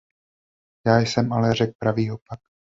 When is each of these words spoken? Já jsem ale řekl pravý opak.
Já 0.87 0.99
jsem 0.99 1.33
ale 1.33 1.53
řekl 1.53 1.73
pravý 1.79 2.11
opak. 2.11 2.39